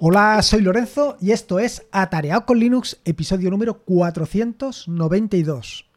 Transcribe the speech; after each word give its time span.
Hola, 0.00 0.40
soy 0.42 0.60
Lorenzo 0.60 1.16
y 1.20 1.32
esto 1.32 1.58
es 1.58 1.82
Atareado 1.90 2.46
con 2.46 2.60
Linux, 2.60 3.00
episodio 3.04 3.50
número 3.50 3.82
492. 3.82 5.90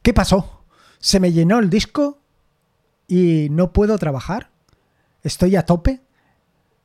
¿Qué 0.00 0.14
pasó? 0.14 0.64
¿Se 0.98 1.20
me 1.20 1.30
llenó 1.30 1.58
el 1.58 1.68
disco 1.68 2.22
y 3.06 3.48
no 3.50 3.74
puedo 3.74 3.98
trabajar? 3.98 4.50
¿Estoy 5.22 5.56
a 5.56 5.66
tope? 5.66 6.00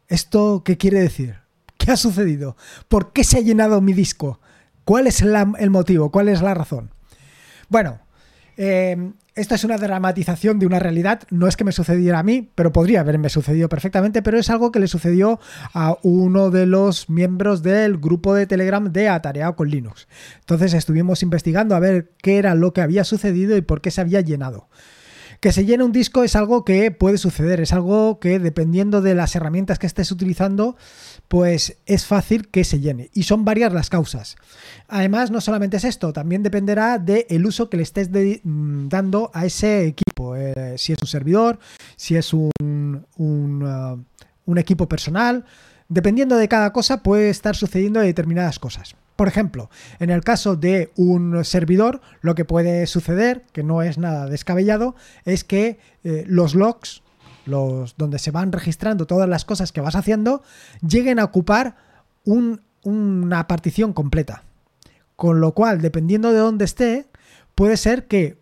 ¿Esto 0.09 0.63
qué 0.65 0.77
quiere 0.77 0.99
decir? 0.99 1.37
¿Qué 1.77 1.91
ha 1.91 1.95
sucedido? 1.95 2.57
¿Por 2.89 3.13
qué 3.13 3.23
se 3.23 3.37
ha 3.37 3.41
llenado 3.41 3.79
mi 3.79 3.93
disco? 3.93 4.41
¿Cuál 4.83 5.07
es 5.07 5.21
el 5.21 5.69
motivo? 5.69 6.11
¿Cuál 6.11 6.27
es 6.27 6.41
la 6.41 6.53
razón? 6.53 6.91
Bueno, 7.69 8.01
eh, 8.57 9.11
esto 9.35 9.55
es 9.55 9.63
una 9.63 9.77
dramatización 9.77 10.59
de 10.59 10.67
una 10.67 10.77
realidad. 10.77 11.23
No 11.31 11.47
es 11.47 11.57
que 11.57 11.63
me 11.63 11.71
sucediera 11.71 12.19
a 12.19 12.23
mí, 12.23 12.51
pero 12.53 12.71
podría 12.71 12.99
haberme 12.99 13.29
sucedido 13.29 13.67
perfectamente, 13.67 14.21
pero 14.21 14.37
es 14.37 14.49
algo 14.51 14.71
que 14.71 14.79
le 14.79 14.87
sucedió 14.87 15.39
a 15.73 15.97
uno 16.03 16.51
de 16.51 16.67
los 16.67 17.09
miembros 17.09 17.63
del 17.63 17.97
grupo 17.97 18.35
de 18.35 18.45
Telegram 18.45 18.91
de 18.91 19.09
Atareado 19.09 19.55
con 19.55 19.69
Linux. 19.69 20.07
Entonces 20.41 20.75
estuvimos 20.75 21.23
investigando 21.23 21.75
a 21.75 21.79
ver 21.79 22.11
qué 22.21 22.37
era 22.37 22.53
lo 22.53 22.73
que 22.73 22.81
había 22.81 23.03
sucedido 23.03 23.57
y 23.57 23.61
por 23.61 23.81
qué 23.81 23.89
se 23.89 24.01
había 24.01 24.21
llenado. 24.21 24.67
Que 25.39 25.51
se 25.51 25.65
llene 25.65 25.83
un 25.83 25.91
disco 25.91 26.23
es 26.23 26.35
algo 26.35 26.63
que 26.63 26.91
puede 26.91 27.17
suceder, 27.17 27.59
es 27.59 27.73
algo 27.73 28.19
que 28.19 28.39
dependiendo 28.39 29.01
de 29.01 29.15
las 29.15 29.35
herramientas 29.35 29.79
que 29.79 29.87
estés 29.87 30.11
utilizando, 30.11 30.77
pues 31.33 31.79
es 31.87 32.05
fácil 32.05 32.47
que 32.49 32.63
se 32.63 32.79
llene. 32.79 33.09
Y 33.11 33.23
son 33.23 33.43
varias 33.43 33.73
las 33.73 33.89
causas. 33.89 34.35
Además, 34.87 35.31
no 35.31 35.41
solamente 35.41 35.77
es 35.77 35.83
esto, 35.83 36.13
también 36.13 36.43
dependerá 36.43 36.99
del 36.99 37.43
uso 37.43 37.71
que 37.71 37.77
le 37.77 37.81
estés 37.81 38.11
mm, 38.11 38.87
dando 38.87 39.31
a 39.33 39.43
ese 39.47 39.87
equipo. 39.87 40.35
Eh, 40.35 40.75
si 40.77 40.93
es 40.93 40.99
un 41.01 41.07
servidor, 41.07 41.57
si 41.95 42.17
es 42.17 42.31
uh, 42.35 42.51
un 42.59 44.57
equipo 44.57 44.87
personal. 44.87 45.43
Dependiendo 45.89 46.37
de 46.37 46.47
cada 46.47 46.71
cosa, 46.71 47.01
puede 47.01 47.31
estar 47.31 47.55
sucediendo 47.55 47.99
determinadas 47.99 48.59
cosas. 48.59 48.95
Por 49.15 49.27
ejemplo, 49.27 49.71
en 49.99 50.11
el 50.11 50.23
caso 50.23 50.55
de 50.55 50.91
un 50.97 51.43
servidor, 51.45 52.01
lo 52.21 52.35
que 52.35 52.45
puede 52.45 52.85
suceder, 52.87 53.43
que 53.53 53.63
no 53.63 53.81
es 53.81 53.97
nada 53.97 54.27
descabellado, 54.27 54.95
es 55.25 55.43
que 55.43 55.79
eh, 56.03 56.25
los 56.27 56.53
logs, 56.55 57.02
los, 57.45 57.95
donde 57.97 58.19
se 58.19 58.31
van 58.31 58.51
registrando 58.51 59.05
todas 59.05 59.29
las 59.29 59.45
cosas 59.45 59.71
que 59.71 59.81
vas 59.81 59.95
haciendo, 59.95 60.43
lleguen 60.87 61.19
a 61.19 61.25
ocupar 61.25 61.75
una 62.25 63.47
partición 63.47 63.93
completa. 63.93 64.43
Con 65.15 65.41
lo 65.41 65.53
cual, 65.53 65.81
dependiendo 65.81 66.31
de 66.31 66.39
dónde 66.39 66.65
esté, 66.65 67.07
puede 67.55 67.77
ser 67.77 68.07
que 68.07 68.37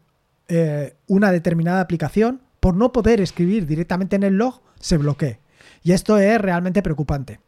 eh, 0.47 0.95
una 1.07 1.31
determinada 1.31 1.81
aplicación, 1.81 2.41
por 2.59 2.75
no 2.75 2.91
poder 2.91 3.21
escribir 3.21 3.65
directamente 3.65 4.15
en 4.15 4.23
el 4.23 4.37
log, 4.37 4.61
se 4.79 4.97
bloquee. 4.97 5.39
Y 5.83 5.93
esto 5.93 6.17
es 6.17 6.39
realmente 6.39 6.81
preocupante. 6.81 7.39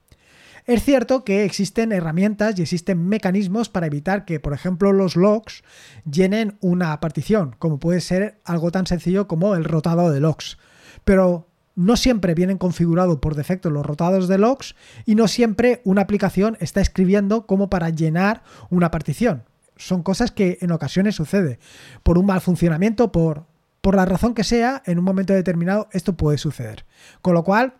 Es 0.66 0.84
cierto 0.84 1.26
que 1.26 1.44
existen 1.44 1.92
herramientas 1.92 2.58
y 2.58 2.62
existen 2.62 3.06
mecanismos 3.08 3.68
para 3.68 3.88
evitar 3.88 4.24
que, 4.24 4.40
por 4.40 4.54
ejemplo, 4.54 4.94
los 4.94 5.18
logs 5.18 5.64
llenen 6.10 6.58
una 6.62 6.98
partición, 7.02 7.56
como 7.60 7.80
puede 7.80 8.00
ser 8.00 8.40
algo 8.46 8.72
tan 8.72 8.88
sencillo 8.88 9.28
como 9.28 9.56
el 9.56 9.66
rotado 9.66 10.10
de 10.10 10.22
logs. 10.22 10.58
Pero 11.04 11.48
no 11.76 11.98
siempre 11.98 12.36
vienen 12.36 12.58
configurados 12.58 13.18
por 13.20 13.36
defecto 13.36 13.70
los 13.70 13.86
rotados 13.86 14.28
de 14.28 14.38
logs 14.38 14.76
y 15.06 15.16
no 15.16 15.28
siempre 15.28 15.82
una 15.86 16.02
aplicación 16.02 16.58
está 16.60 16.82
escribiendo 16.82 17.46
como 17.46 17.70
para 17.70 17.90
llenar 17.90 18.44
una 18.70 18.92
partición. 18.92 19.44
Son 19.76 20.04
cosas 20.04 20.32
que 20.32 20.60
en 20.62 20.72
ocasiones 20.72 21.16
sucede. 21.16 21.60
Por 22.04 22.18
un 22.18 22.28
mal 22.28 22.42
funcionamiento, 22.42 23.12
por, 23.12 23.46
por 23.82 23.96
la 23.96 24.06
razón 24.06 24.36
que 24.36 24.44
sea, 24.44 24.84
en 24.86 25.00
un 25.00 25.06
momento 25.06 25.34
determinado 25.34 25.90
esto 25.92 26.14
puede 26.14 26.38
suceder. 26.38 26.86
Con 27.22 27.34
lo 27.34 27.44
cual, 27.44 27.74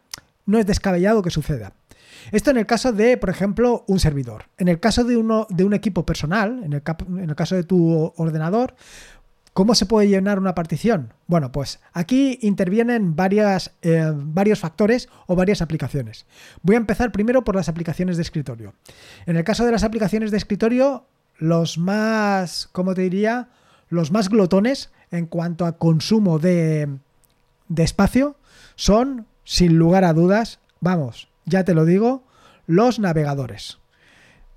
no 0.46 0.58
es 0.58 0.66
descabellado 0.66 1.22
que 1.22 1.30
suceda. 1.30 1.74
Esto 2.32 2.52
en 2.52 2.58
el 2.58 2.66
caso 2.66 2.92
de, 2.92 3.18
por 3.18 3.30
ejemplo, 3.30 3.84
un 3.88 4.00
servidor. 4.00 4.46
En 4.58 4.68
el 4.68 4.80
caso 4.80 5.04
de, 5.04 5.18
uno, 5.18 5.46
de 5.50 5.64
un 5.64 5.74
equipo 5.74 6.06
personal, 6.06 6.64
en 6.64 6.74
el, 6.74 6.84
en 7.10 7.30
el 7.30 7.36
caso 7.36 7.56
de 7.56 7.64
tu 7.64 8.14
ordenador, 8.16 8.76
¿Cómo 9.54 9.76
se 9.76 9.86
puede 9.86 10.08
llenar 10.08 10.40
una 10.40 10.56
partición? 10.56 11.14
Bueno, 11.28 11.52
pues 11.52 11.80
aquí 11.94 12.40
intervienen 12.42 13.16
eh, 13.16 14.12
varios 14.16 14.60
factores 14.60 15.10
o 15.28 15.36
varias 15.36 15.62
aplicaciones. 15.62 16.26
Voy 16.64 16.76
a 16.76 16.80
empezar 16.80 17.12
primero 17.12 17.44
por 17.44 17.56
las 17.56 17.70
aplicaciones 17.70 18.18
de 18.18 18.24
escritorio. 18.24 18.74
En 19.28 19.38
el 19.38 19.44
caso 19.44 19.64
de 19.64 19.72
las 19.72 19.84
aplicaciones 19.84 20.32
de 20.32 20.38
escritorio, 20.38 21.06
los 21.38 21.78
más, 21.78 22.68
¿cómo 22.72 22.96
te 22.96 23.02
diría? 23.02 23.50
Los 23.90 24.12
más 24.12 24.30
glotones 24.30 24.92
en 25.12 25.28
cuanto 25.28 25.68
a 25.68 25.78
consumo 25.78 26.40
de 26.40 26.90
espacio 27.78 28.36
son, 28.76 29.28
sin 29.44 29.78
lugar 29.78 30.04
a 30.04 30.14
dudas, 30.14 30.60
vamos, 30.80 31.28
ya 31.46 31.64
te 31.64 31.76
lo 31.76 31.86
digo, 31.86 32.24
los 32.66 32.98
navegadores. 32.98 33.78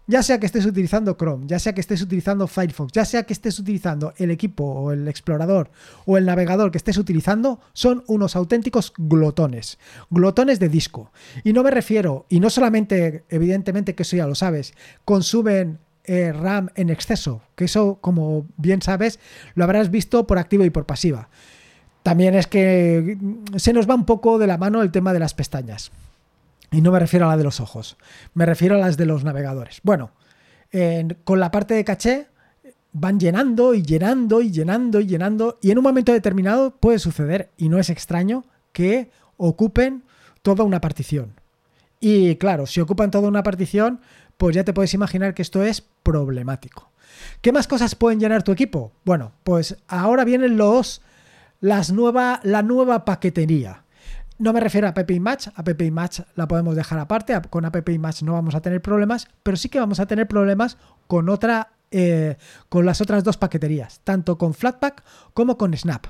Ya 0.08 0.22
sea 0.22 0.38
que 0.38 0.46
estés 0.46 0.64
utilizando 0.66 1.16
Chrome, 1.16 1.46
ya 1.48 1.58
sea 1.58 1.74
que 1.74 1.80
estés 1.80 2.00
utilizando 2.00 2.46
Firefox, 2.46 2.92
ya 2.92 3.04
sea 3.04 3.24
que 3.24 3.32
estés 3.32 3.58
utilizando 3.58 4.14
el 4.18 4.30
equipo 4.30 4.64
o 4.64 4.92
el 4.92 5.08
explorador 5.08 5.70
o 6.04 6.16
el 6.16 6.26
navegador 6.26 6.70
que 6.70 6.78
estés 6.78 6.96
utilizando, 6.96 7.60
son 7.72 8.04
unos 8.06 8.36
auténticos 8.36 8.92
glotones. 8.96 9.78
Glotones 10.10 10.60
de 10.60 10.68
disco. 10.68 11.10
Y 11.42 11.52
no 11.52 11.64
me 11.64 11.72
refiero, 11.72 12.26
y 12.28 12.38
no 12.38 12.50
solamente, 12.50 13.24
evidentemente 13.30 13.96
que 13.96 14.04
eso 14.04 14.16
ya 14.16 14.28
lo 14.28 14.36
sabes, 14.36 14.74
consumen 15.04 15.80
eh, 16.04 16.32
RAM 16.32 16.70
en 16.76 16.90
exceso, 16.90 17.42
que 17.56 17.64
eso, 17.64 17.98
como 18.00 18.46
bien 18.56 18.82
sabes, 18.82 19.18
lo 19.56 19.64
habrás 19.64 19.90
visto 19.90 20.24
por 20.24 20.38
activa 20.38 20.64
y 20.64 20.70
por 20.70 20.86
pasiva. 20.86 21.28
También 22.04 22.36
es 22.36 22.46
que 22.46 23.18
se 23.56 23.72
nos 23.72 23.90
va 23.90 23.96
un 23.96 24.06
poco 24.06 24.38
de 24.38 24.46
la 24.46 24.56
mano 24.56 24.82
el 24.82 24.92
tema 24.92 25.12
de 25.12 25.18
las 25.18 25.34
pestañas. 25.34 25.90
Y 26.70 26.80
no 26.80 26.92
me 26.92 26.98
refiero 26.98 27.26
a 27.26 27.30
la 27.30 27.36
de 27.36 27.44
los 27.44 27.60
ojos, 27.60 27.96
me 28.34 28.46
refiero 28.46 28.74
a 28.74 28.78
las 28.78 28.96
de 28.96 29.06
los 29.06 29.24
navegadores. 29.24 29.80
Bueno, 29.82 30.10
con 31.24 31.40
la 31.40 31.50
parte 31.50 31.74
de 31.74 31.84
caché 31.84 32.26
van 32.92 33.20
llenando 33.20 33.74
y 33.74 33.82
llenando 33.82 34.40
y 34.40 34.50
llenando 34.50 35.00
y 35.00 35.06
llenando 35.06 35.58
y 35.60 35.70
en 35.70 35.78
un 35.78 35.84
momento 35.84 36.12
determinado 36.12 36.76
puede 36.76 36.98
suceder, 36.98 37.50
y 37.56 37.68
no 37.68 37.78
es 37.78 37.90
extraño, 37.90 38.44
que 38.72 39.10
ocupen 39.36 40.02
toda 40.42 40.64
una 40.64 40.80
partición. 40.80 41.32
Y 42.00 42.36
claro, 42.36 42.66
si 42.66 42.80
ocupan 42.80 43.10
toda 43.10 43.28
una 43.28 43.42
partición, 43.42 44.00
pues 44.36 44.54
ya 44.54 44.64
te 44.64 44.74
puedes 44.74 44.92
imaginar 44.94 45.34
que 45.34 45.42
esto 45.42 45.62
es 45.62 45.82
problemático. 46.02 46.90
¿Qué 47.40 47.52
más 47.52 47.66
cosas 47.66 47.94
pueden 47.94 48.20
llenar 48.20 48.42
tu 48.42 48.52
equipo? 48.52 48.92
Bueno, 49.04 49.32
pues 49.44 49.76
ahora 49.88 50.24
vienen 50.24 50.58
los 50.58 51.00
las 51.60 51.90
nueva, 51.90 52.40
la 52.42 52.62
nueva 52.62 53.06
paquetería. 53.06 53.84
No 54.38 54.52
me 54.52 54.60
refiero 54.60 54.86
a 54.86 54.90
App 54.90 55.10
Match, 55.18 55.48
App 55.54 55.82
Match 55.90 56.20
la 56.34 56.46
podemos 56.46 56.76
dejar 56.76 56.98
aparte, 56.98 57.34
con 57.48 57.64
App 57.64 57.88
Match 57.98 58.22
no 58.22 58.34
vamos 58.34 58.54
a 58.54 58.60
tener 58.60 58.82
problemas, 58.82 59.28
pero 59.42 59.56
sí 59.56 59.68
que 59.68 59.80
vamos 59.80 59.98
a 59.98 60.06
tener 60.06 60.28
problemas 60.28 60.76
con 61.06 61.28
otra, 61.30 61.72
eh, 61.90 62.36
con 62.68 62.84
las 62.84 63.00
otras 63.00 63.24
dos 63.24 63.38
paqueterías, 63.38 64.00
tanto 64.04 64.36
con 64.36 64.52
Flatpak 64.52 65.04
como 65.32 65.56
con 65.56 65.74
Snap. 65.74 66.08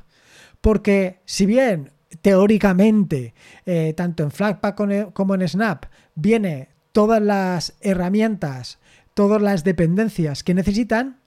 Porque 0.60 1.20
si 1.24 1.46
bien 1.46 1.92
teóricamente, 2.20 3.34
eh, 3.64 3.94
tanto 3.96 4.24
en 4.24 4.32
Flatpak 4.32 4.74
como 5.12 5.34
en 5.34 5.48
Snap, 5.48 5.86
viene 6.14 6.70
todas 6.92 7.22
las 7.22 7.74
herramientas, 7.80 8.78
todas 9.14 9.40
las 9.40 9.62
dependencias 9.62 10.42
que 10.42 10.54
necesitan, 10.54 11.20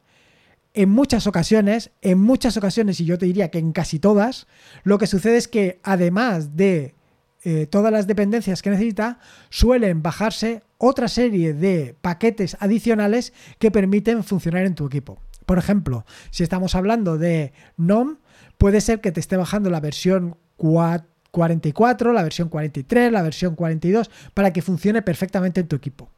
en 0.74 0.90
muchas 0.90 1.28
ocasiones, 1.28 1.92
en 2.02 2.20
muchas 2.20 2.58
ocasiones, 2.58 3.00
y 3.00 3.06
yo 3.06 3.18
te 3.18 3.26
diría 3.26 3.50
que 3.50 3.60
en 3.60 3.72
casi 3.72 4.00
todas, 4.00 4.48
lo 4.84 4.98
que 4.98 5.08
sucede 5.08 5.38
es 5.38 5.48
que 5.48 5.80
además 5.84 6.56
de 6.56 6.96
eh, 7.44 7.68
todas 7.68 7.92
las 7.92 8.06
dependencias 8.06 8.62
que 8.62 8.70
necesita, 8.70 9.20
suelen 9.50 10.02
bajarse 10.02 10.62
otra 10.78 11.08
serie 11.08 11.54
de 11.54 11.96
paquetes 12.02 12.58
adicionales 12.60 13.34
que 13.60 13.72
permiten 13.72 14.24
funcionar 14.24 14.66
en 14.66 14.76
tu 14.76 14.86
equipo. 14.86 15.20
Por 15.46 15.58
ejemplo, 15.58 16.06
si 16.32 16.44
estamos 16.44 16.76
hablando 16.76 17.18
de 17.18 17.54
NOM, 17.78 18.18
puede 18.58 18.82
ser 18.82 19.02
que 19.02 19.12
te 19.12 19.20
esté 19.20 19.38
bajando 19.38 19.70
la 19.70 19.80
versión 19.80 20.38
44, 20.58 22.14
la 22.14 22.24
versión 22.24 22.50
43, 22.50 23.12
la 23.12 23.22
versión 23.22 23.56
42, 23.56 24.12
para 24.34 24.54
que 24.54 24.62
funcione 24.62 25.02
perfectamente 25.02 25.62
en 25.62 25.68
tu 25.68 25.76
equipo. 25.76 26.12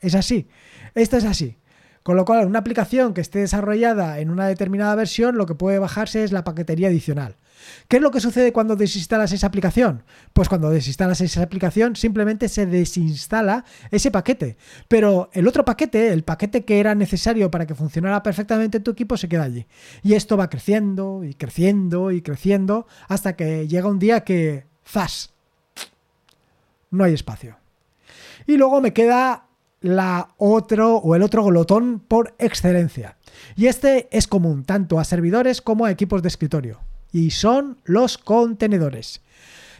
Es 0.00 0.14
así. 0.14 0.48
Esto 0.94 1.16
es 1.16 1.24
así. 1.24 1.56
Con 2.02 2.16
lo 2.16 2.24
cual, 2.24 2.46
una 2.46 2.60
aplicación 2.60 3.12
que 3.12 3.20
esté 3.20 3.40
desarrollada 3.40 4.20
en 4.20 4.30
una 4.30 4.46
determinada 4.46 4.94
versión, 4.94 5.36
lo 5.36 5.46
que 5.46 5.54
puede 5.54 5.78
bajarse 5.78 6.24
es 6.24 6.32
la 6.32 6.44
paquetería 6.44 6.88
adicional. 6.88 7.36
¿Qué 7.88 7.96
es 7.96 8.02
lo 8.02 8.10
que 8.10 8.20
sucede 8.20 8.52
cuando 8.52 8.74
desinstalas 8.74 9.32
esa 9.32 9.46
aplicación? 9.46 10.02
Pues 10.32 10.48
cuando 10.48 10.70
desinstalas 10.70 11.20
esa 11.20 11.42
aplicación 11.42 11.96
simplemente 11.96 12.48
se 12.48 12.64
desinstala 12.64 13.64
ese 13.90 14.10
paquete. 14.10 14.56
Pero 14.88 15.28
el 15.32 15.46
otro 15.46 15.64
paquete, 15.64 16.12
el 16.12 16.24
paquete 16.24 16.64
que 16.64 16.80
era 16.80 16.94
necesario 16.94 17.50
para 17.50 17.66
que 17.66 17.74
funcionara 17.74 18.22
perfectamente 18.22 18.80
tu 18.80 18.92
equipo, 18.92 19.18
se 19.18 19.28
queda 19.28 19.44
allí. 19.44 19.66
Y 20.02 20.14
esto 20.14 20.36
va 20.36 20.48
creciendo 20.48 21.22
y 21.22 21.34
creciendo 21.34 22.10
y 22.10 22.22
creciendo 22.22 22.86
hasta 23.08 23.36
que 23.36 23.68
llega 23.68 23.88
un 23.88 23.98
día 23.98 24.24
que... 24.24 24.64
¡Zas! 24.86 25.30
No 26.90 27.04
hay 27.04 27.14
espacio. 27.14 27.56
Y 28.46 28.56
luego 28.56 28.80
me 28.80 28.92
queda 28.92 29.44
la 29.80 30.34
otro 30.36 30.96
o 30.96 31.14
el 31.14 31.22
otro 31.22 31.44
glotón 31.44 32.00
por 32.00 32.34
excelencia. 32.38 33.16
Y 33.56 33.66
este 33.66 34.08
es 34.10 34.26
común 34.26 34.64
tanto 34.64 34.98
a 34.98 35.04
servidores 35.04 35.62
como 35.62 35.84
a 35.84 35.90
equipos 35.90 36.22
de 36.22 36.28
escritorio. 36.28 36.80
Y 37.12 37.30
son 37.30 37.78
los 37.84 38.18
contenedores. 38.18 39.22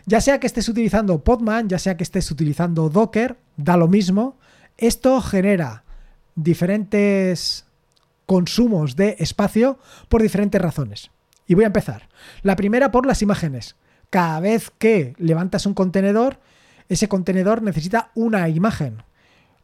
Ya 0.06 0.20
sea 0.20 0.40
que 0.40 0.46
estés 0.46 0.68
utilizando 0.68 1.22
Podman, 1.22 1.68
ya 1.68 1.78
sea 1.78 1.96
que 1.96 2.02
estés 2.02 2.30
utilizando 2.30 2.88
Docker, 2.88 3.36
da 3.56 3.76
lo 3.76 3.88
mismo. 3.88 4.38
Esto 4.78 5.20
genera 5.20 5.84
diferentes 6.34 7.66
consumos 8.26 8.96
de 8.96 9.16
espacio 9.18 9.78
por 10.08 10.22
diferentes 10.22 10.60
razones. 10.60 11.10
Y 11.46 11.54
voy 11.54 11.64
a 11.64 11.68
empezar. 11.68 12.08
La 12.42 12.56
primera 12.56 12.90
por 12.90 13.06
las 13.06 13.22
imágenes. 13.22 13.76
Cada 14.08 14.40
vez 14.40 14.70
que 14.78 15.14
levantas 15.18 15.66
un 15.66 15.74
contenedor, 15.74 16.40
ese 16.88 17.08
contenedor 17.08 17.62
necesita 17.62 18.10
una 18.14 18.48
imagen. 18.48 19.02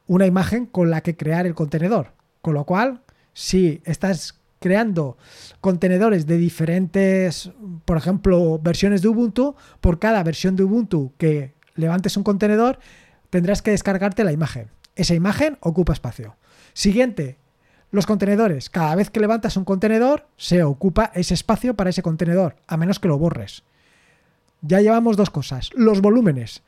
Una 0.06 0.26
imagen 0.26 0.67
con 0.67 0.91
la 0.91 1.00
que 1.00 1.17
crear 1.17 1.47
el 1.47 1.55
contenedor. 1.55 2.12
Con 2.43 2.55
lo 2.55 2.64
cual, 2.64 3.03
si 3.32 3.82
estás 3.85 4.41
creando 4.61 5.17
contenedores 5.61 6.26
de 6.26 6.37
diferentes, 6.37 7.50
por 7.85 7.97
ejemplo, 7.97 8.58
versiones 8.58 9.03
de 9.03 9.08
Ubuntu, 9.08 9.56
por 9.81 9.99
cada 9.99 10.23
versión 10.23 10.56
de 10.56 10.64
Ubuntu 10.64 11.12
que 11.19 11.55
levantes 11.75 12.17
un 12.17 12.23
contenedor, 12.23 12.79
tendrás 13.31 13.62
que 13.62 13.73
descargarte 13.73 14.25
la 14.25 14.32
imagen. 14.32 14.70
Esa 14.94 15.14
imagen 15.14 15.58
ocupa 15.61 15.93
espacio. 15.93 16.37
Siguiente, 16.73 17.38
los 17.91 18.06
contenedores. 18.06 18.70
Cada 18.70 18.94
vez 18.94 19.11
que 19.11 19.20
levantas 19.20 19.56
un 19.56 19.64
contenedor, 19.64 20.26
se 20.37 20.62
ocupa 20.62 21.11
ese 21.14 21.35
espacio 21.35 21.75
para 21.75 21.91
ese 21.91 22.03
contenedor, 22.03 22.56
a 22.67 22.76
menos 22.76 22.99
que 22.99 23.08
lo 23.08 23.19
borres. 23.19 23.62
Ya 24.62 24.81
llevamos 24.81 25.17
dos 25.17 25.31
cosas. 25.31 25.70
Los 25.75 26.00
volúmenes. 26.00 26.62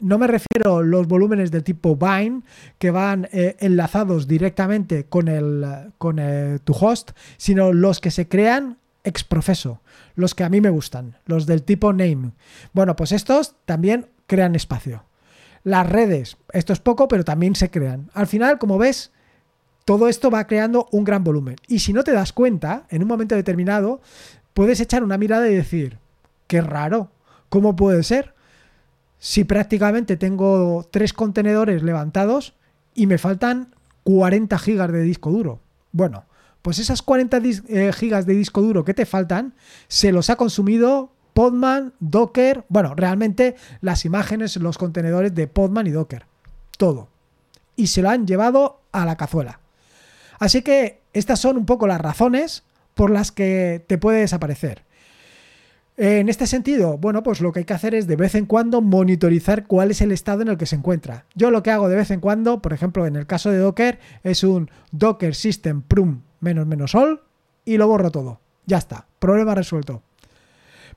No 0.00 0.16
me 0.18 0.28
refiero 0.28 0.78
a 0.78 0.82
los 0.82 1.08
volúmenes 1.08 1.50
del 1.50 1.64
tipo 1.64 1.96
Vine 1.96 2.42
que 2.78 2.90
van 2.90 3.28
eh, 3.32 3.56
enlazados 3.58 4.28
directamente 4.28 5.06
con, 5.06 5.26
el, 5.26 5.92
con 5.98 6.18
eh, 6.20 6.58
tu 6.62 6.72
host, 6.72 7.10
sino 7.36 7.72
los 7.72 8.00
que 8.00 8.12
se 8.12 8.28
crean 8.28 8.78
ex 9.02 9.24
profeso, 9.24 9.80
los 10.14 10.34
que 10.34 10.44
a 10.44 10.48
mí 10.48 10.60
me 10.60 10.70
gustan, 10.70 11.16
los 11.26 11.46
del 11.46 11.64
tipo 11.64 11.92
name. 11.92 12.32
Bueno, 12.72 12.94
pues 12.94 13.10
estos 13.10 13.56
también 13.64 14.06
crean 14.26 14.54
espacio. 14.54 15.04
Las 15.64 15.88
redes, 15.88 16.36
esto 16.52 16.72
es 16.72 16.78
poco, 16.78 17.08
pero 17.08 17.24
también 17.24 17.56
se 17.56 17.70
crean. 17.70 18.10
Al 18.14 18.28
final, 18.28 18.58
como 18.58 18.78
ves, 18.78 19.10
todo 19.84 20.08
esto 20.08 20.30
va 20.30 20.46
creando 20.46 20.86
un 20.92 21.02
gran 21.02 21.24
volumen. 21.24 21.56
Y 21.66 21.80
si 21.80 21.92
no 21.92 22.04
te 22.04 22.12
das 22.12 22.32
cuenta, 22.32 22.86
en 22.90 23.02
un 23.02 23.08
momento 23.08 23.34
determinado, 23.34 24.00
puedes 24.54 24.80
echar 24.80 25.02
una 25.02 25.18
mirada 25.18 25.48
y 25.48 25.54
decir, 25.54 25.98
qué 26.46 26.60
raro, 26.60 27.10
¿cómo 27.48 27.74
puede 27.74 28.02
ser? 28.04 28.34
Si 29.18 29.44
prácticamente 29.44 30.16
tengo 30.16 30.86
tres 30.90 31.12
contenedores 31.12 31.82
levantados 31.82 32.54
y 32.94 33.06
me 33.06 33.18
faltan 33.18 33.74
40 34.04 34.58
gigas 34.58 34.92
de 34.92 35.02
disco 35.02 35.30
duro. 35.30 35.60
Bueno, 35.92 36.24
pues 36.62 36.78
esas 36.78 37.02
40 37.02 37.40
eh, 37.68 37.92
gigas 37.92 38.26
de 38.26 38.34
disco 38.34 38.62
duro 38.62 38.84
que 38.84 38.94
te 38.94 39.06
faltan 39.06 39.54
se 39.88 40.12
los 40.12 40.30
ha 40.30 40.36
consumido 40.36 41.12
Podman, 41.34 41.94
Docker, 42.00 42.64
bueno, 42.68 42.94
realmente 42.96 43.54
las 43.80 44.04
imágenes, 44.04 44.56
los 44.56 44.76
contenedores 44.76 45.34
de 45.34 45.46
Podman 45.46 45.86
y 45.86 45.90
Docker, 45.90 46.26
todo. 46.76 47.08
Y 47.76 47.86
se 47.86 48.02
lo 48.02 48.10
han 48.10 48.26
llevado 48.26 48.80
a 48.90 49.04
la 49.04 49.16
cazuela. 49.16 49.60
Así 50.40 50.62
que 50.62 51.00
estas 51.12 51.38
son 51.40 51.56
un 51.56 51.66
poco 51.66 51.86
las 51.86 52.00
razones 52.00 52.64
por 52.94 53.10
las 53.10 53.30
que 53.30 53.84
te 53.86 53.98
puede 53.98 54.20
desaparecer. 54.20 54.84
En 56.00 56.28
este 56.28 56.46
sentido, 56.46 56.96
bueno, 56.96 57.24
pues 57.24 57.40
lo 57.40 57.50
que 57.50 57.58
hay 57.58 57.64
que 57.64 57.74
hacer 57.74 57.92
es 57.92 58.06
de 58.06 58.14
vez 58.14 58.36
en 58.36 58.46
cuando 58.46 58.80
monitorizar 58.80 59.66
cuál 59.66 59.90
es 59.90 60.00
el 60.00 60.12
estado 60.12 60.42
en 60.42 60.48
el 60.48 60.56
que 60.56 60.64
se 60.64 60.76
encuentra. 60.76 61.24
Yo 61.34 61.50
lo 61.50 61.64
que 61.64 61.72
hago 61.72 61.88
de 61.88 61.96
vez 61.96 62.12
en 62.12 62.20
cuando, 62.20 62.62
por 62.62 62.72
ejemplo, 62.72 63.04
en 63.04 63.16
el 63.16 63.26
caso 63.26 63.50
de 63.50 63.58
Docker, 63.58 63.98
es 64.22 64.44
un 64.44 64.70
Docker 64.92 65.34
System 65.34 65.82
Prum 65.82 66.20
menos 66.38 66.68
menos 66.68 66.94
all 66.94 67.22
y 67.64 67.78
lo 67.78 67.88
borro 67.88 68.12
todo. 68.12 68.40
Ya 68.64 68.78
está, 68.78 69.06
problema 69.18 69.56
resuelto. 69.56 70.04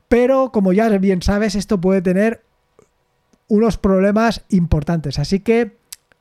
Pero 0.08 0.52
como 0.52 0.72
ya 0.72 0.88
bien 1.00 1.24
sabes, 1.24 1.56
esto 1.56 1.82
puede 1.82 2.04
tener 2.04 2.44
unos 3.48 3.78
problemas 3.78 4.46
importantes, 4.50 5.18
así 5.18 5.40
que 5.40 5.78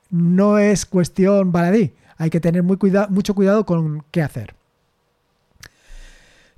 no 0.08 0.56
es 0.56 0.86
cuestión 0.86 1.52
baladí. 1.52 1.92
Hay 2.16 2.30
que 2.30 2.40
tener 2.40 2.62
mucho 2.62 3.34
cuidado 3.34 3.66
con 3.66 4.04
qué 4.10 4.22
hacer. 4.22 4.54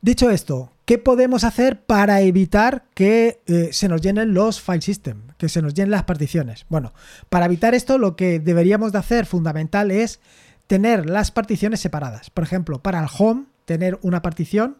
Dicho 0.01 0.31
esto, 0.31 0.72
¿Qué 0.85 0.99
podemos 0.99 1.45
hacer 1.45 1.83
para 1.85 2.21
evitar 2.23 2.85
que 2.95 3.41
eh, 3.47 3.69
se 3.73 3.89
nos 3.89 4.01
llenen 4.01 4.35
los 4.35 4.61
file 4.61 4.83
system, 4.83 5.29
que 5.39 5.49
se 5.49 5.63
nos 5.63 5.75
llenen 5.75 5.93
las 5.93 6.05
particiones? 6.05 6.67
Bueno, 6.69 6.93
para 7.29 7.47
evitar 7.47 7.75
esto 7.75 7.99
lo 7.99 8.17
que 8.17 8.41
deberíamos 8.41 8.93
de 8.93 8.99
hacer 8.99 9.27
fundamental 9.27 9.91
es 9.91 10.21
tener 10.67 11.09
las 11.09 11.31
particiones 11.31 11.81
separadas. 11.81 12.31
Por 12.31 12.45
ejemplo, 12.45 12.83
para 12.83 13.01
el 13.01 13.09
home 13.17 13.45
tener 13.65 13.99
una 14.03 14.23
partición, 14.23 14.79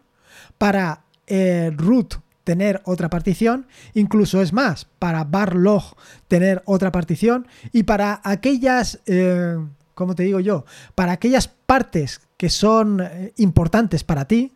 para 0.57 1.05
root 1.77 2.15
tener 2.43 2.81
otra 2.85 3.09
partición, 3.09 3.67
incluso 3.93 4.41
es 4.41 4.53
más, 4.53 4.85
para 4.99 5.23
barlog 5.23 5.95
tener 6.27 6.61
otra 6.65 6.91
partición 6.91 7.47
y 7.71 7.83
para 7.83 8.21
aquellas, 8.23 8.99
eh, 9.05 9.57
¿cómo 9.93 10.15
te 10.15 10.23
digo 10.23 10.39
yo? 10.39 10.65
Para 10.95 11.13
aquellas 11.13 11.47
partes 11.47 12.21
que 12.37 12.49
son 12.49 13.01
eh, 13.01 13.33
importantes 13.37 14.03
para 14.03 14.25
ti, 14.25 14.53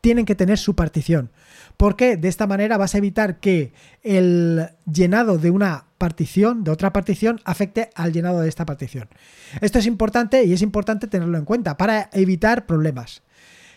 tienen 0.00 0.24
que 0.24 0.34
tener 0.34 0.58
su 0.58 0.74
partición. 0.74 1.30
Porque 1.76 2.16
de 2.16 2.28
esta 2.28 2.46
manera 2.46 2.76
vas 2.76 2.94
a 2.94 2.98
evitar 2.98 3.40
que 3.40 3.72
el 4.02 4.68
llenado 4.90 5.38
de 5.38 5.50
una 5.50 5.86
partición, 5.98 6.64
de 6.64 6.70
otra 6.70 6.92
partición, 6.92 7.40
afecte 7.44 7.90
al 7.94 8.12
llenado 8.12 8.40
de 8.40 8.48
esta 8.48 8.66
partición. 8.66 9.08
Esto 9.60 9.78
es 9.78 9.86
importante 9.86 10.44
y 10.44 10.52
es 10.52 10.62
importante 10.62 11.06
tenerlo 11.06 11.38
en 11.38 11.44
cuenta 11.44 11.76
para 11.76 12.10
evitar 12.12 12.66
problemas. 12.66 13.22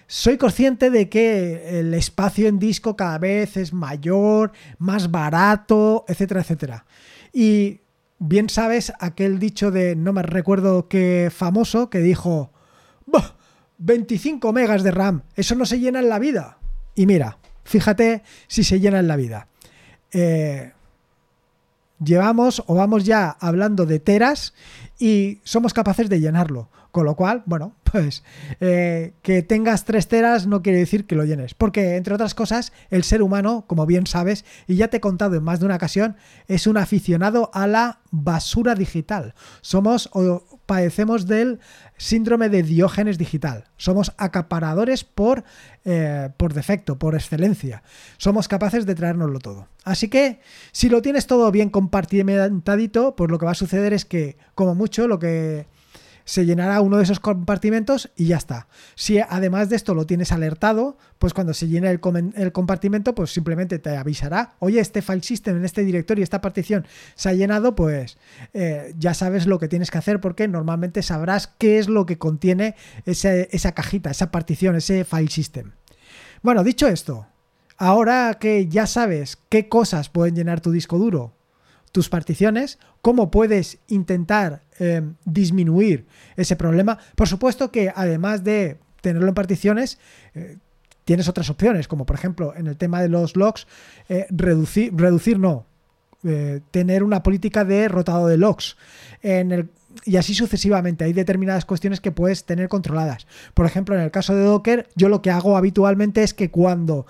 Soy 0.08 0.38
consciente 0.38 0.90
de 0.90 1.10
que 1.10 1.80
el 1.80 1.94
espacio 1.94 2.48
en 2.48 2.60
disco 2.60 2.96
cada 2.96 3.18
vez 3.18 3.58
es 3.58 3.74
mayor, 3.74 4.52
más 4.78 5.12
barato, 5.12 6.06
etcétera, 6.08 6.42
etcétera. 6.42 6.86
Y 7.34 7.82
bien 8.20 8.48
sabes 8.50 8.94
aquel 9.00 9.40
dicho 9.40 9.72
de, 9.72 9.96
no 9.96 10.14
me 10.14 10.24
recuerdo 10.24 10.88
qué 10.88 11.30
famoso, 11.34 11.90
que 11.90 12.00
dijo, 12.00 12.53
25 13.78 14.54
megas 14.54 14.84
de 14.84 14.92
RAM, 14.92 15.24
eso 15.36 15.56
no 15.56 15.66
se 15.66 15.80
llena 15.80 16.00
en 16.00 16.10
la 16.10 16.20
vida. 16.20 16.58
Y 16.96 17.06
mira, 17.06 17.40
fíjate 17.64 18.24
si 18.48 18.64
se 18.64 18.80
llena 18.80 19.00
en 19.00 19.08
la 19.08 19.16
vida. 19.16 19.48
Eh, 20.12 20.72
llevamos 22.04 22.64
o 22.68 22.76
vamos 22.76 23.04
ya 23.04 23.30
hablando 23.40 23.86
de 23.86 24.00
teras 24.00 24.54
y 25.00 25.40
somos 25.44 25.74
capaces 25.74 26.10
de 26.10 26.20
llenarlo. 26.20 26.70
Con 26.94 27.06
lo 27.06 27.16
cual, 27.16 27.42
bueno, 27.48 27.76
pues 27.92 28.24
eh, 28.60 29.14
que 29.24 29.42
tengas 29.42 29.84
tres 29.84 30.08
teras 30.08 30.46
no 30.46 30.62
quiere 30.62 30.78
decir 30.78 31.08
que 31.08 31.16
lo 31.16 31.26
llenes. 31.26 31.56
Porque, 31.56 31.96
entre 31.96 32.14
otras 32.14 32.36
cosas, 32.36 32.72
el 32.92 33.04
ser 33.04 33.24
humano, 33.24 33.66
como 33.66 33.88
bien 33.88 34.06
sabes, 34.06 34.46
y 34.68 34.76
ya 34.76 34.90
te 34.90 34.98
he 34.98 35.02
contado 35.02 35.36
en 35.36 35.44
más 35.44 35.60
de 35.60 35.66
una 35.66 35.78
ocasión, 35.78 36.18
es 36.48 36.68
un 36.68 36.78
aficionado 36.78 37.50
a 37.52 37.66
la 37.66 38.02
basura 38.12 38.76
digital. 38.76 39.34
Somos 39.62 40.12
padecemos 40.66 41.28
del 41.28 41.60
síndrome 41.98 42.50
de 42.50 42.64
Diógenes 42.64 43.18
digital. 43.18 43.66
Somos 43.78 44.14
acaparadores 44.18 45.04
por, 45.04 45.44
eh, 45.86 46.30
por 46.38 46.54
defecto, 46.54 46.98
por 46.98 47.16
excelencia. 47.16 47.84
Somos 48.18 48.48
capaces 48.48 48.86
de 48.86 48.96
traérnoslo 48.96 49.40
todo. 49.40 49.68
Así 49.84 50.08
que, 50.08 50.40
si 50.72 50.90
lo 50.90 51.02
tienes 51.02 51.28
todo 51.28 51.52
bien 51.52 51.70
compartimentadito, 51.70 53.16
pues 53.16 53.30
lo 53.30 53.40
que 53.40 53.46
va 53.46 53.52
a 53.52 53.56
suceder 53.56 53.94
es 53.94 54.06
que, 54.06 54.38
como 54.56 54.76
mucho, 54.76 55.08
lo 55.08 55.20
que 55.20 55.68
se 56.26 56.46
llenará 56.46 56.82
uno 56.82 56.98
de 56.98 57.04
esos 57.04 57.20
compartimentos 57.20 58.12
y 58.16 58.26
ya 58.26 58.38
está. 58.38 58.68
Si 58.96 59.20
además 59.20 59.70
de 59.70 59.76
esto 59.76 59.94
lo 59.94 60.06
tienes 60.06 60.32
alertado, 60.32 60.98
pues 61.20 61.34
cuando 61.34 61.54
se 61.54 61.68
llene 61.68 61.90
el, 61.90 62.52
compartimento, 62.52 63.16
pues 63.16 63.32
simplemente 63.32 63.80
te 63.80 63.96
avisará, 63.96 64.56
oye, 64.60 64.80
este 64.80 65.02
file 65.02 65.24
system 65.24 65.58
en 65.58 65.66
este 65.66 65.84
directorio, 65.84 66.24
esta 66.24 66.42
partición 66.42 66.86
se 67.16 67.30
ha 67.30 67.34
llenado, 67.34 67.76
pues 67.76 68.18
eh, 68.54 68.94
ya 68.98 69.14
sabes 69.14 69.48
lo 69.48 69.60
que 69.60 69.68
tienes 69.68 69.92
que 69.92 69.98
hacer 69.98 70.20
porque 70.20 70.48
normalmente 70.48 71.02
sabrás 71.02 71.48
qué 71.48 71.80
es 71.80 71.88
lo 71.90 72.06
que 72.06 72.18
contiene 72.18 72.76
esa 73.06 73.72
cajita, 73.74 74.12
esa 74.12 74.32
partición, 74.32 74.76
ese 74.76 75.04
file 75.06 75.30
system. 75.30 75.72
Bueno, 76.42 76.64
dicho 76.64 76.88
esto, 76.88 77.28
ahora 77.78 78.38
que 78.40 78.68
ya 78.68 78.88
sabes 78.88 79.38
qué 79.50 79.70
cosas 79.70 80.10
pueden 80.10 80.36
llenar 80.36 80.62
tu 80.62 80.72
disco 80.72 80.98
duro, 80.98 81.34
tus 81.92 82.10
particiones, 82.10 82.80
cómo 83.04 83.30
puedes 83.30 83.80
intentar 83.90 84.62
eh, 84.80 85.02
disminuir 85.26 86.06
ese 86.38 86.56
problema. 86.56 86.98
Por 87.16 87.28
supuesto 87.28 87.70
que 87.70 87.92
además 87.94 88.46
de 88.46 88.78
tenerlo 89.02 89.28
en 89.28 89.36
particiones, 89.36 90.00
eh, 90.34 90.58
tienes 91.04 91.28
otras 91.28 91.50
opciones, 91.50 91.90
como 91.90 92.06
por 92.06 92.16
ejemplo 92.16 92.54
en 92.56 92.66
el 92.68 92.78
tema 92.78 93.02
de 93.02 93.10
los 93.10 93.36
logs, 93.36 93.68
eh, 94.08 94.26
reducir, 94.30 94.94
reducir 94.96 95.38
no, 95.38 95.68
tener 96.72 97.04
una 97.04 97.22
política 97.22 97.66
de 97.66 97.90
rotado 97.90 98.28
de 98.28 98.38
logs. 98.38 98.78
Y 100.06 100.16
así 100.16 100.34
sucesivamente. 100.34 101.04
Hay 101.04 101.12
determinadas 101.12 101.66
cuestiones 101.66 102.00
que 102.00 102.14
puedes 102.14 102.46
tener 102.46 102.70
controladas. 102.70 103.28
Por 103.54 103.66
ejemplo, 103.66 103.96
en 103.96 104.02
el 104.02 104.12
caso 104.12 104.34
de 104.34 104.46
Docker, 104.46 104.88
yo 104.96 105.10
lo 105.10 105.22
que 105.22 105.30
hago 105.30 105.58
habitualmente 105.58 106.24
es 106.24 106.34
que 106.34 106.50
cuando 106.50 107.06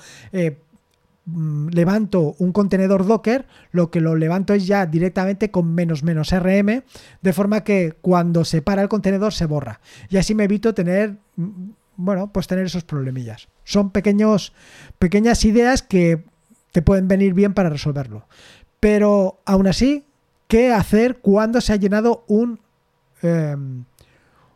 levanto 1.25 2.35
un 2.39 2.51
contenedor 2.51 3.05
Docker, 3.05 3.47
lo 3.71 3.89
que 3.89 4.01
lo 4.01 4.15
levanto 4.15 4.53
es 4.53 4.67
ya 4.67 4.85
directamente 4.85 5.51
con 5.51 5.73
menos 5.73 6.03
menos 6.03 6.31
RM, 6.31 6.83
de 7.21 7.33
forma 7.33 7.63
que 7.63 7.93
cuando 8.01 8.43
se 8.43 8.61
para 8.61 8.81
el 8.81 8.89
contenedor 8.89 9.33
se 9.33 9.45
borra. 9.45 9.79
Y 10.09 10.17
así 10.17 10.35
me 10.35 10.43
evito 10.43 10.73
tener, 10.73 11.17
mm, 11.37 11.69
bueno, 11.95 12.31
pues 12.31 12.47
tener 12.47 12.65
esos 12.65 12.83
problemillas. 12.83 13.47
Son 13.63 13.91
pequeños, 13.91 14.53
pequeñas 14.99 15.45
ideas 15.45 15.81
que 15.81 16.25
te 16.71 16.81
pueden 16.81 17.07
venir 17.07 17.33
bien 17.33 17.53
para 17.53 17.69
resolverlo. 17.69 18.27
Pero 18.79 19.39
aún 19.45 19.67
así, 19.67 20.05
¿qué 20.47 20.73
hacer 20.73 21.19
cuando 21.19 21.61
se 21.61 21.71
ha 21.71 21.77
llenado 21.77 22.25
un, 22.27 22.59
em, 23.21 23.85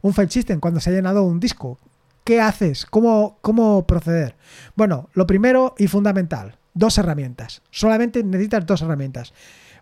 un 0.01 0.13
file 0.13 0.29
system, 0.29 0.59
cuando 0.59 0.81
se 0.81 0.89
ha 0.89 0.93
llenado 0.93 1.23
un 1.23 1.39
disco? 1.39 1.79
¿Qué 2.27 2.41
haces? 2.41 2.85
¿Cómo, 2.85 3.37
¿Cómo 3.39 3.87
proceder? 3.87 4.35
Bueno, 4.75 5.07
lo 5.13 5.25
primero 5.25 5.75
y 5.77 5.87
fundamental, 5.87 6.57
dos 6.73 6.97
herramientas. 6.97 7.61
Solamente 7.71 8.21
necesitas 8.21 8.65
dos 8.65 8.81
herramientas. 8.81 9.33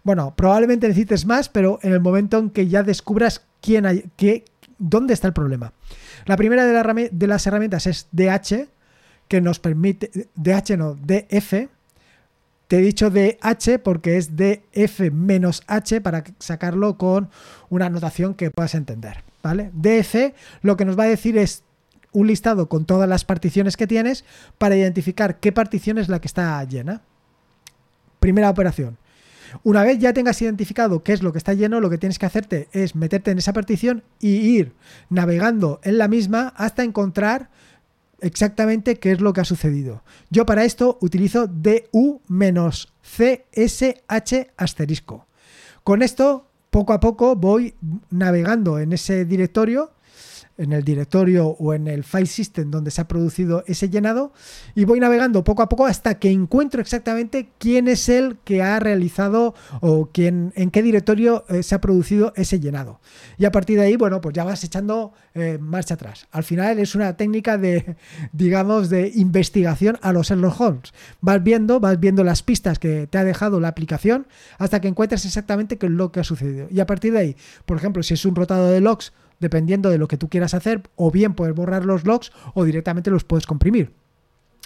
Bueno, 0.03 0.35
probablemente 0.35 0.87
necesites 0.87 1.25
más, 1.25 1.49
pero 1.49 1.79
en 1.81 1.91
el 1.91 2.01
momento 2.01 2.37
en 2.37 2.51
que 2.51 2.67
ya 2.67 2.83
descubras 2.83 3.43
quién 3.61 4.11
qué, 4.15 4.45
dónde 4.77 5.15
está 5.15 5.25
el 5.25 5.33
problema. 5.33 5.73
La 6.27 6.37
primera 6.37 6.65
de, 6.65 7.09
de 7.11 7.27
las 7.27 7.47
herramientas 7.47 7.87
es 7.87 8.09
DH, 8.11 8.67
que 9.27 9.41
nos 9.41 9.57
permite, 9.57 10.29
DH 10.35 10.77
no, 10.77 10.93
DF, 10.93 11.67
te 12.67 12.77
he 12.77 12.81
dicho 12.81 13.09
DH 13.09 13.79
porque 13.83 14.17
es 14.17 14.35
DF 14.35 15.11
menos 15.11 15.63
H 15.65 15.99
para 15.99 16.23
sacarlo 16.37 16.99
con 16.99 17.31
una 17.69 17.89
notación 17.89 18.35
que 18.35 18.51
puedas 18.51 18.75
entender. 18.75 19.23
¿Vale? 19.41 19.71
DF 19.73 20.35
lo 20.61 20.77
que 20.77 20.85
nos 20.85 20.97
va 20.97 21.05
a 21.05 21.07
decir 21.07 21.39
es 21.39 21.63
un 22.15 22.27
listado 22.27 22.69
con 22.69 22.85
todas 22.85 23.07
las 23.09 23.25
particiones 23.25 23.77
que 23.77 23.87
tienes 23.87 24.23
para 24.57 24.75
identificar 24.77 25.39
qué 25.39 25.51
partición 25.51 25.97
es 25.97 26.09
la 26.09 26.21
que 26.21 26.27
está 26.27 26.63
llena. 26.63 27.01
Primera 28.19 28.49
operación. 28.49 28.97
Una 29.63 29.83
vez 29.83 29.99
ya 29.99 30.13
tengas 30.13 30.41
identificado 30.41 31.03
qué 31.03 31.13
es 31.13 31.21
lo 31.21 31.31
que 31.31 31.37
está 31.37 31.53
lleno, 31.53 31.79
lo 31.81 31.89
que 31.89 31.97
tienes 31.97 32.17
que 32.17 32.25
hacerte 32.25 32.69
es 32.71 32.95
meterte 32.95 33.31
en 33.31 33.37
esa 33.37 33.53
partición 33.53 34.03
y 34.19 34.29
ir 34.29 34.73
navegando 35.09 35.79
en 35.83 35.97
la 35.97 36.07
misma 36.07 36.53
hasta 36.55 36.83
encontrar 36.83 37.49
exactamente 38.21 38.95
qué 38.95 39.11
es 39.11 39.19
lo 39.21 39.33
que 39.33 39.41
ha 39.41 39.45
sucedido. 39.45 40.03
Yo 40.29 40.45
para 40.45 40.63
esto 40.63 40.97
utilizo 41.01 41.47
DU-CSH 41.47 42.21
asterisco. 44.57 45.27
Con 45.83 46.01
esto, 46.01 46.47
poco 46.69 46.93
a 46.93 47.01
poco 47.01 47.35
voy 47.35 47.75
navegando 48.09 48.79
en 48.79 48.93
ese 48.93 49.25
directorio 49.25 49.91
en 50.57 50.73
el 50.73 50.83
directorio 50.83 51.47
o 51.47 51.73
en 51.73 51.87
el 51.87 52.03
file 52.03 52.25
system 52.25 52.71
donde 52.71 52.91
se 52.91 53.01
ha 53.01 53.07
producido 53.07 53.63
ese 53.67 53.89
llenado 53.89 54.33
y 54.73 54.85
voy 54.85 54.99
navegando 54.99 55.43
poco 55.43 55.61
a 55.61 55.69
poco 55.69 55.85
hasta 55.85 56.19
que 56.19 56.31
encuentro 56.31 56.81
exactamente 56.81 57.49
quién 57.57 57.87
es 57.87 58.09
el 58.09 58.37
que 58.43 58.61
ha 58.61 58.79
realizado 58.79 59.53
o 59.81 60.09
quién, 60.11 60.53
en 60.55 60.71
qué 60.71 60.81
directorio 60.81 61.45
eh, 61.49 61.63
se 61.63 61.75
ha 61.75 61.81
producido 61.81 62.33
ese 62.35 62.59
llenado. 62.59 62.99
Y 63.37 63.45
a 63.45 63.51
partir 63.51 63.77
de 63.77 63.85
ahí, 63.85 63.95
bueno, 63.95 64.21
pues 64.21 64.33
ya 64.33 64.43
vas 64.43 64.63
echando 64.63 65.13
eh, 65.33 65.57
marcha 65.59 65.95
atrás. 65.95 66.27
Al 66.31 66.43
final 66.43 66.79
es 66.79 66.95
una 66.95 67.17
técnica 67.17 67.57
de, 67.57 67.95
digamos, 68.31 68.89
de 68.89 69.11
investigación 69.15 69.97
a 70.01 70.13
los 70.13 70.27
Sherlock 70.27 70.59
Holmes. 70.59 70.93
Vas 71.21 71.43
viendo, 71.43 71.79
vas 71.79 71.99
viendo 71.99 72.23
las 72.23 72.43
pistas 72.43 72.79
que 72.79 73.07
te 73.07 73.17
ha 73.17 73.23
dejado 73.23 73.59
la 73.59 73.67
aplicación 73.67 74.27
hasta 74.57 74.79
que 74.81 74.87
encuentres 74.87 75.25
exactamente 75.25 75.77
qué 75.77 75.87
es 75.87 75.91
lo 75.91 76.11
que 76.11 76.21
ha 76.21 76.23
sucedido. 76.23 76.67
Y 76.71 76.79
a 76.79 76.85
partir 76.85 77.13
de 77.13 77.19
ahí, 77.19 77.35
por 77.65 77.77
ejemplo, 77.77 78.03
si 78.03 78.13
es 78.13 78.25
un 78.25 78.35
rotado 78.35 78.69
de 78.69 78.81
logs, 78.81 79.13
dependiendo 79.45 79.91
de 79.91 79.99
lo 79.99 80.07
que 80.07 80.17
tú 80.17 80.27
quieras 80.27 80.55
hacer, 80.55 80.81
o 80.95 81.11
bien 81.11 81.35
puedes 81.35 81.53
borrar 81.53 81.85
los 81.85 82.03
logs 82.03 82.31
o 82.55 82.63
directamente 82.63 83.11
los 83.11 83.23
puedes 83.23 83.45
comprimir 83.45 83.93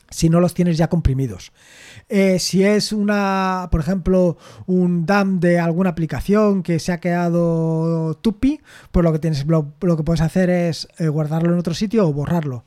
si 0.10 0.30
no 0.30 0.40
los 0.40 0.54
tienes 0.54 0.78
ya 0.78 0.88
comprimidos. 0.88 1.52
Eh, 2.08 2.40
si 2.40 2.64
es 2.64 2.92
una, 2.92 3.68
por 3.72 3.80
ejemplo, 3.82 4.38
un 4.66 5.06
DAM 5.06 5.40
de 5.40 5.60
alguna 5.60 5.92
aplicación 5.92 6.64
que 6.64 6.80
se 6.80 6.92
ha 6.92 7.00
quedado 7.00 8.16
tupi, 8.16 8.60
pues 8.92 9.04
lo 9.04 9.12
que 9.12 9.20
tienes, 9.20 9.46
lo, 9.46 9.76
que 9.80 10.04
puedes 10.04 10.22
hacer 10.22 10.50
es 10.50 10.88
eh, 10.98 11.08
guardarlo 11.08 11.54
en 11.54 11.60
otro 11.60 11.74
sitio 11.74 12.08
o 12.08 12.14
borrarlo. 12.14 12.66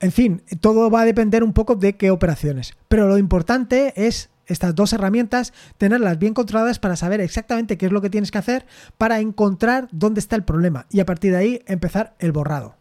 En 0.00 0.12
fin, 0.12 0.42
todo 0.60 0.90
va 0.90 1.02
a 1.02 1.04
depender 1.04 1.44
un 1.44 1.52
poco 1.52 1.76
de 1.76 1.96
qué 1.96 2.10
operaciones. 2.10 2.74
Pero 2.88 3.08
lo 3.08 3.18
importante 3.18 3.92
es 3.96 4.30
estas 4.52 4.74
dos 4.74 4.92
herramientas, 4.92 5.52
tenerlas 5.78 6.18
bien 6.18 6.34
controladas 6.34 6.78
para 6.78 6.96
saber 6.96 7.20
exactamente 7.20 7.76
qué 7.76 7.86
es 7.86 7.92
lo 7.92 8.00
que 8.00 8.10
tienes 8.10 8.30
que 8.30 8.38
hacer 8.38 8.66
para 8.98 9.20
encontrar 9.20 9.88
dónde 9.90 10.20
está 10.20 10.36
el 10.36 10.44
problema 10.44 10.86
y 10.90 11.00
a 11.00 11.06
partir 11.06 11.32
de 11.32 11.38
ahí 11.38 11.62
empezar 11.66 12.14
el 12.18 12.32
borrado. 12.32 12.76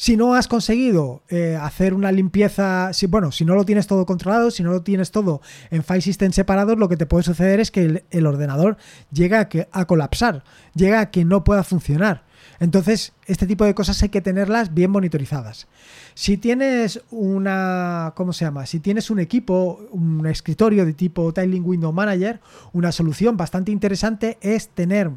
Si 0.00 0.16
no 0.16 0.34
has 0.34 0.46
conseguido 0.46 1.24
eh, 1.28 1.58
hacer 1.60 1.92
una 1.92 2.12
limpieza, 2.12 2.92
si, 2.92 3.06
bueno, 3.06 3.32
si 3.32 3.44
no 3.44 3.56
lo 3.56 3.64
tienes 3.64 3.88
todo 3.88 4.06
controlado, 4.06 4.52
si 4.52 4.62
no 4.62 4.70
lo 4.70 4.82
tienes 4.82 5.10
todo 5.10 5.40
en 5.72 5.82
file 5.82 6.02
system 6.02 6.30
separados, 6.30 6.78
lo 6.78 6.88
que 6.88 6.96
te 6.96 7.04
puede 7.04 7.24
suceder 7.24 7.58
es 7.58 7.72
que 7.72 8.04
el, 8.08 8.26
ordenador 8.26 8.76
llega 9.10 9.40
a, 9.40 9.48
a 9.72 9.86
colapsar, 9.86 10.44
llega 10.74 11.00
a 11.00 11.10
que 11.10 11.24
no 11.24 11.42
pueda 11.42 11.64
funcionar. 11.64 12.27
Entonces, 12.60 13.12
este 13.26 13.46
tipo 13.46 13.64
de 13.64 13.74
cosas 13.74 14.02
hay 14.02 14.08
que 14.08 14.20
tenerlas 14.20 14.74
bien 14.74 14.90
monitorizadas. 14.90 15.68
Si 16.14 16.36
tienes 16.36 17.00
una, 17.10 18.12
¿cómo 18.16 18.32
se 18.32 18.44
llama? 18.44 18.66
Si 18.66 18.80
tienes 18.80 19.10
un 19.10 19.20
equipo, 19.20 19.86
un 19.92 20.26
escritorio 20.26 20.84
de 20.84 20.92
tipo 20.92 21.32
Tiling 21.32 21.64
Window 21.64 21.92
Manager, 21.92 22.40
una 22.72 22.90
solución 22.90 23.36
bastante 23.36 23.70
interesante 23.70 24.38
es 24.40 24.68
tener 24.70 25.10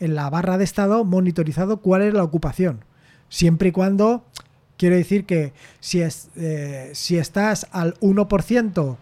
en 0.00 0.14
la 0.16 0.28
barra 0.28 0.58
de 0.58 0.64
estado 0.64 1.04
monitorizado 1.04 1.80
cuál 1.80 2.02
es 2.02 2.14
la 2.14 2.24
ocupación. 2.24 2.84
Siempre 3.28 3.68
y 3.68 3.72
cuando, 3.72 4.24
quiero 4.76 4.96
decir 4.96 5.24
que 5.24 5.52
si, 5.78 6.00
es, 6.00 6.30
eh, 6.34 6.90
si 6.94 7.16
estás 7.16 7.68
al 7.70 7.94
1% 8.00 8.96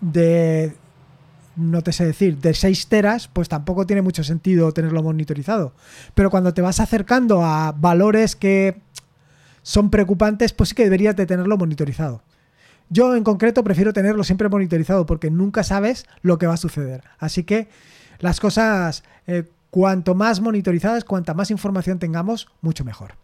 de 0.00 0.74
no 1.56 1.82
te 1.82 1.92
sé 1.92 2.04
decir, 2.06 2.38
de 2.38 2.54
6 2.54 2.86
teras, 2.88 3.28
pues 3.28 3.48
tampoco 3.48 3.86
tiene 3.86 4.02
mucho 4.02 4.24
sentido 4.24 4.72
tenerlo 4.72 5.02
monitorizado. 5.02 5.74
Pero 6.14 6.30
cuando 6.30 6.54
te 6.54 6.62
vas 6.62 6.80
acercando 6.80 7.44
a 7.44 7.72
valores 7.72 8.36
que 8.36 8.80
son 9.62 9.90
preocupantes, 9.90 10.52
pues 10.52 10.70
sí 10.70 10.74
que 10.74 10.84
deberías 10.84 11.16
de 11.16 11.26
tenerlo 11.26 11.56
monitorizado. 11.56 12.22
Yo 12.88 13.14
en 13.14 13.24
concreto 13.24 13.62
prefiero 13.62 13.92
tenerlo 13.92 14.24
siempre 14.24 14.48
monitorizado 14.48 15.06
porque 15.06 15.30
nunca 15.30 15.62
sabes 15.62 16.06
lo 16.22 16.38
que 16.38 16.46
va 16.46 16.54
a 16.54 16.58
suceder. 16.58 17.04
Así 17.18 17.44
que 17.44 17.68
las 18.18 18.40
cosas, 18.40 19.04
eh, 19.26 19.44
cuanto 19.70 20.14
más 20.14 20.40
monitorizadas, 20.40 21.04
cuanta 21.04 21.34
más 21.34 21.50
información 21.50 21.98
tengamos, 21.98 22.48
mucho 22.60 22.84
mejor. 22.84 23.14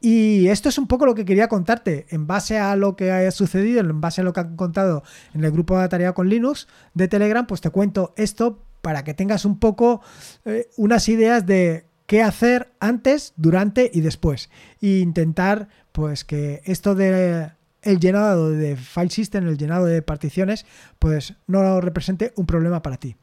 Y 0.00 0.48
esto 0.48 0.68
es 0.68 0.78
un 0.78 0.86
poco 0.86 1.06
lo 1.06 1.14
que 1.14 1.24
quería 1.24 1.48
contarte 1.48 2.06
en 2.10 2.26
base 2.26 2.58
a 2.58 2.76
lo 2.76 2.94
que 2.94 3.10
haya 3.10 3.30
sucedido, 3.30 3.80
en 3.80 4.00
base 4.00 4.20
a 4.20 4.24
lo 4.24 4.32
que 4.32 4.40
han 4.40 4.56
contado 4.56 5.02
en 5.34 5.44
el 5.44 5.50
grupo 5.50 5.78
de 5.78 5.88
tarea 5.88 6.12
con 6.12 6.28
Linux 6.28 6.68
de 6.94 7.08
Telegram, 7.08 7.46
pues 7.46 7.60
te 7.60 7.70
cuento 7.70 8.14
esto 8.16 8.62
para 8.80 9.02
que 9.02 9.14
tengas 9.14 9.44
un 9.44 9.58
poco 9.58 10.00
eh, 10.44 10.70
unas 10.76 11.08
ideas 11.08 11.46
de 11.46 11.86
qué 12.06 12.22
hacer 12.22 12.72
antes, 12.80 13.34
durante 13.36 13.90
y 13.92 14.00
después. 14.00 14.50
E 14.80 14.98
intentar 14.98 15.68
pues 15.92 16.24
que 16.24 16.62
esto 16.64 16.94
de 16.94 17.50
el 17.82 18.00
llenado 18.00 18.50
de 18.50 18.76
file 18.76 19.10
system, 19.10 19.48
el 19.48 19.58
llenado 19.58 19.86
de 19.86 20.02
particiones, 20.02 20.66
pues 20.98 21.34
no 21.46 21.80
represente 21.80 22.32
un 22.36 22.46
problema 22.46 22.82
para 22.82 22.96
ti. 22.96 23.16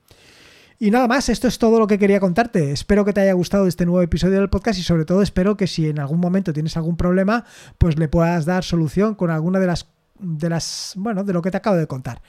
Y 0.77 0.91
nada 0.91 1.08
más, 1.08 1.29
esto 1.29 1.48
es 1.48 1.58
todo 1.58 1.79
lo 1.79 1.88
que 1.88 1.98
quería 1.98 2.20
contarte. 2.20 2.72
Espero 2.72 3.05
que 3.05 3.13
te 3.13 3.22
haya 3.22 3.34
gustado 3.34 3.65
este 3.65 3.86
nuevo 3.86 4.01
episodio 4.01 4.39
del 4.39 4.50
podcast 4.50 4.77
y 4.77 4.84
sobre 4.84 5.05
todo 5.05 5.22
espero 5.22 5.55
que 5.55 5.67
si 5.67 5.88
en 5.88 6.00
algún 6.00 6.20
momento 6.20 6.51
tienes 6.51 6.75
algún 6.75 6.98
problema, 6.98 7.46
pues 7.77 7.98
le 7.98 8.10
puedas 8.10 8.46
dar 8.46 8.63
solución 8.63 9.15
con 9.15 9.29
alguna 9.29 9.60
de 9.60 9.67
las 9.67 9.88
de 10.20 10.50
las 10.50 10.94
bueno, 10.96 11.24
de 11.24 11.34
lo 11.34 11.41
que 11.41 11.51
te 11.51 11.58
acabo 11.58 11.77
de 11.77 11.88
contar. 11.88 12.22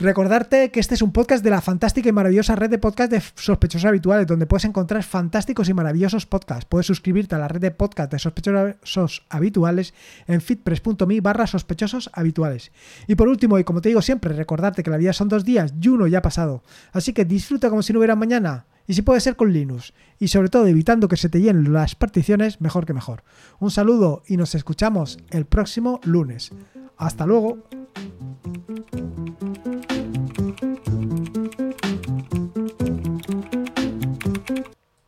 Recordarte 0.00 0.70
que 0.70 0.78
este 0.78 0.94
es 0.94 1.02
un 1.02 1.10
podcast 1.10 1.42
de 1.42 1.50
la 1.50 1.60
fantástica 1.60 2.08
y 2.08 2.12
maravillosa 2.12 2.54
red 2.54 2.70
de 2.70 2.78
podcast 2.78 3.10
de 3.10 3.20
sospechosos 3.34 3.84
habituales, 3.84 4.28
donde 4.28 4.46
puedes 4.46 4.64
encontrar 4.64 5.02
fantásticos 5.02 5.68
y 5.68 5.74
maravillosos 5.74 6.24
podcasts. 6.24 6.66
Puedes 6.66 6.86
suscribirte 6.86 7.34
a 7.34 7.38
la 7.38 7.48
red 7.48 7.60
de 7.60 7.72
podcast 7.72 8.12
de 8.12 8.20
sospechosos 8.20 9.26
habituales 9.28 9.94
en 10.28 10.40
fitpress.me 10.40 11.20
barra 11.20 11.48
sospechosos 11.48 12.10
habituales. 12.12 12.70
Y 13.08 13.16
por 13.16 13.26
último, 13.26 13.58
y 13.58 13.64
como 13.64 13.80
te 13.80 13.88
digo 13.88 14.00
siempre, 14.00 14.32
recordarte 14.34 14.84
que 14.84 14.90
la 14.90 14.98
vida 14.98 15.12
son 15.12 15.28
dos 15.28 15.44
días 15.44 15.74
y 15.80 15.88
uno 15.88 16.06
ya 16.06 16.18
ha 16.18 16.22
pasado. 16.22 16.62
Así 16.92 17.12
que 17.12 17.24
disfruta 17.24 17.68
como 17.68 17.82
si 17.82 17.92
no 17.92 17.98
hubiera 17.98 18.14
mañana. 18.14 18.66
Y 18.86 18.94
si 18.94 19.02
puede 19.02 19.18
ser 19.20 19.34
con 19.34 19.52
Linux. 19.52 19.94
Y 20.20 20.28
sobre 20.28 20.48
todo 20.48 20.68
evitando 20.68 21.08
que 21.08 21.16
se 21.16 21.28
te 21.28 21.40
llenen 21.40 21.72
las 21.72 21.96
particiones, 21.96 22.60
mejor 22.60 22.86
que 22.86 22.94
mejor. 22.94 23.24
Un 23.58 23.72
saludo 23.72 24.22
y 24.28 24.36
nos 24.36 24.54
escuchamos 24.54 25.18
el 25.30 25.44
próximo 25.44 26.00
lunes. 26.04 26.52
Hasta 26.96 27.26
luego. 27.26 27.64